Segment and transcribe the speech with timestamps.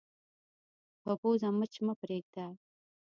[1.03, 2.45] په پوزې مچ مه پرېږده